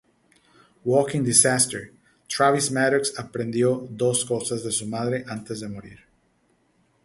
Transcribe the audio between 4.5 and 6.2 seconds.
de su madre antes de morir.